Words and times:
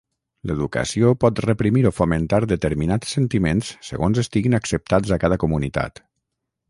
L'educació 0.51 1.09
pot 1.23 1.41
reprimir 1.45 1.83
o 1.89 1.91
fomentar 1.97 2.39
determinats 2.53 3.13
sentiments 3.17 3.69
segons 3.91 4.23
estiguin 4.23 4.59
acceptats 4.61 5.15
a 5.17 5.21
cada 5.27 5.39
comunitat. 5.45 6.03